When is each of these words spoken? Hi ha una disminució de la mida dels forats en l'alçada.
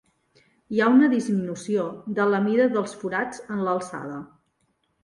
Hi 0.75 0.81
ha 0.81 0.87
una 0.93 1.09
disminució 1.11 1.85
de 2.21 2.27
la 2.33 2.41
mida 2.49 2.69
dels 2.79 2.99
forats 3.05 3.47
en 3.49 3.65
l'alçada. 3.69 4.23